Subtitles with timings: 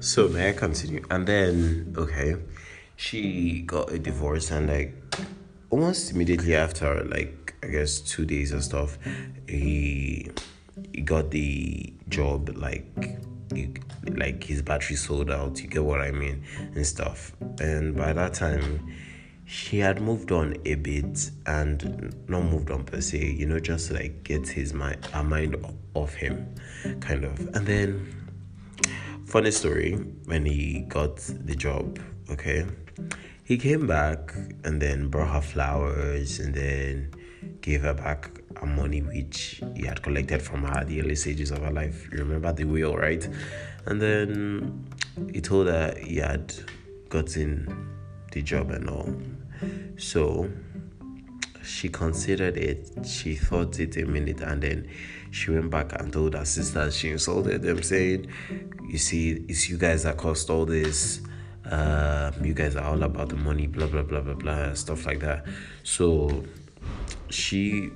[0.00, 1.04] So may I continue?
[1.10, 2.36] And then okay,
[2.96, 4.94] she got a divorce and like
[5.70, 8.98] almost immediately after, like I guess two days and stuff,
[9.48, 10.30] he
[10.92, 12.86] he got the job like
[13.54, 15.60] he, like his battery sold out.
[15.62, 16.44] You get what I mean
[16.74, 17.32] and stuff.
[17.60, 18.92] And by that time,
[19.44, 23.18] she had moved on a bit and not moved on per se.
[23.18, 25.56] You know, just like get his mind, her mind
[25.94, 26.54] off him,
[27.00, 27.38] kind of.
[27.54, 28.25] And then
[29.26, 29.92] funny story
[30.26, 31.98] when he got the job
[32.30, 32.64] okay?
[33.44, 34.34] He came back
[34.64, 37.10] and then brought her flowers and then
[37.60, 41.58] gave her back her money which he had collected from her the early stages of
[41.58, 42.08] her life.
[42.10, 43.28] You remember the will right?
[43.86, 44.86] And then
[45.32, 46.54] he told her he had
[47.08, 47.88] gotten
[48.32, 49.14] the job and all.
[49.96, 50.50] So
[51.66, 54.88] she considered it she thought it a minute and then
[55.30, 58.26] she went back and told her sisters she insulted them saying
[58.88, 61.20] you see it's you guys that caused all this.
[61.70, 65.20] Uh, you guys are all about the money blah blah blah blah blah stuff like
[65.20, 65.44] that.
[65.82, 66.44] So
[67.28, 67.90] she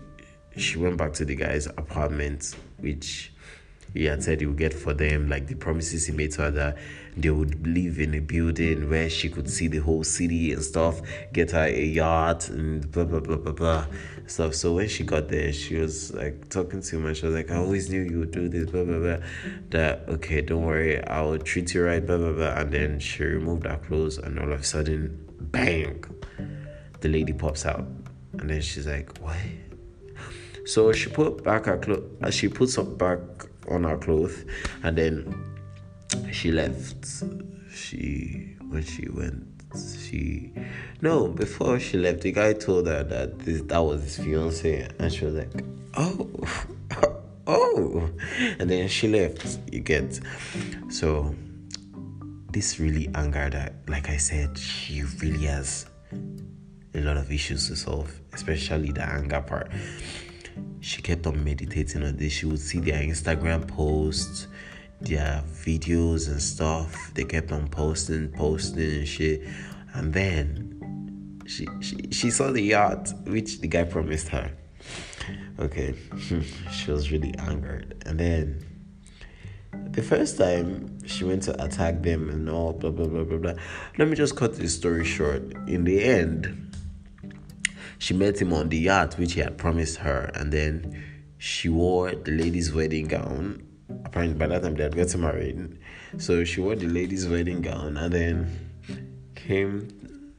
[0.56, 3.32] she went back to the guy's apartment which
[3.94, 6.50] he had said he would get for them, like the promises he made to her
[6.52, 6.78] that
[7.16, 11.00] they would live in a building where she could see the whole city and stuff,
[11.32, 13.86] get her a yacht and blah blah blah blah blah
[14.26, 14.54] stuff.
[14.54, 17.50] So when she got there, she was like talking to him and she was like,
[17.50, 19.26] I always knew you would do this, blah blah blah.
[19.70, 22.54] That okay, don't worry, I'll treat you right, blah blah blah.
[22.60, 26.04] And then she removed her clothes and all of a sudden, bang,
[27.00, 27.86] the lady pops out.
[28.34, 29.36] And then she's like, What?
[30.64, 32.34] So she put back her clothes.
[32.34, 33.18] She puts up back
[33.70, 34.44] on her clothes.
[34.82, 35.34] And then
[36.32, 37.22] she left.
[37.72, 39.46] She when she went
[39.76, 40.52] she
[41.00, 44.88] no before she left the guy told her that this that was his fiance.
[44.98, 45.64] And she was like
[45.96, 46.28] oh
[47.46, 48.10] oh.
[48.58, 50.20] And then she left you get.
[50.88, 51.34] So
[52.50, 53.72] this really angered her.
[53.86, 55.86] Like i said she really has
[56.94, 59.70] a lot of issues to solve especially the anger part
[60.80, 62.32] she kept on meditating on this.
[62.32, 64.48] She would see their Instagram posts,
[65.00, 67.12] their videos and stuff.
[67.14, 69.42] They kept on posting, posting and shit.
[69.94, 74.50] And then she she, she saw the yacht which the guy promised her.
[75.58, 75.94] Okay.
[76.72, 78.02] she was really angered.
[78.06, 78.64] And then
[79.90, 83.54] the first time she went to attack them and all blah blah blah blah blah.
[83.98, 85.42] Let me just cut this story short.
[85.66, 86.69] In the end,
[88.00, 91.04] she met him on the yacht which he had promised her, and then
[91.36, 93.62] she wore the lady's wedding gown.
[94.06, 95.78] Apparently, by that time they had gotten married,
[96.16, 98.70] so she wore the lady's wedding gown, and then
[99.34, 100.32] came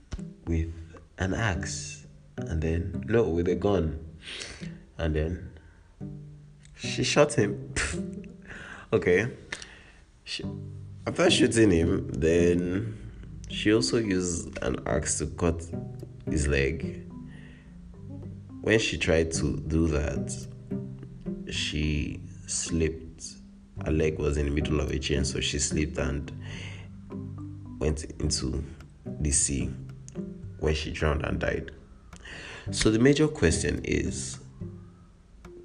[0.47, 0.73] with
[1.19, 3.99] an axe, and then no, with a gun,
[4.97, 5.51] and then
[6.73, 7.75] she shot him.
[8.93, 9.27] okay,
[10.23, 10.43] she,
[11.05, 12.97] after shooting him, then
[13.49, 15.63] she also used an axe to cut
[16.27, 17.10] his leg
[18.61, 20.47] when she tried to do that,
[21.49, 23.25] she slipped.
[23.85, 26.31] Her leg was in the middle of a chain, so she slipped and
[27.79, 28.63] went into
[29.19, 29.69] the sea
[30.59, 31.71] where she drowned and died.
[32.69, 34.39] So the major question is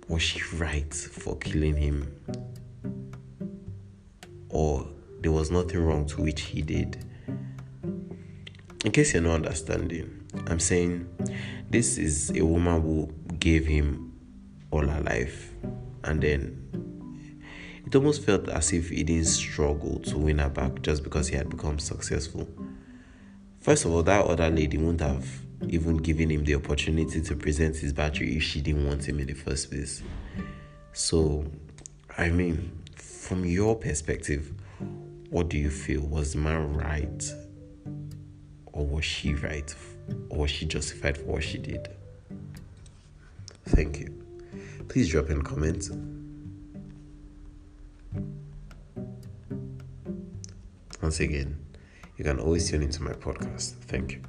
[0.09, 2.13] was she right for killing him?
[4.49, 4.89] Or
[5.21, 7.05] there was nothing wrong to which he did?
[8.85, 11.09] In case you're not understanding, I'm saying
[11.71, 14.13] this is a woman who gave him
[14.71, 15.53] all her life
[16.05, 16.63] and then
[17.87, 21.37] it almost felt as if he didn't struggle to win her back just because he
[21.37, 22.49] had become successful.
[23.61, 25.27] First of all, that other lady wouldn't have
[25.69, 29.27] even given him the opportunity to present his battery if she didn't want him in
[29.27, 30.03] the first place.
[30.93, 31.45] So,
[32.19, 34.53] I mean, from your perspective,
[35.31, 36.01] what do you feel?
[36.03, 37.25] Was the man right?
[38.73, 39.73] Or was she right
[40.29, 41.89] or she justified for what she did?
[43.67, 44.23] Thank you.
[44.89, 45.91] Please drop in comments.
[51.03, 51.57] Once again,
[52.17, 53.73] you can always tune into my podcast.
[53.83, 54.23] Thank you.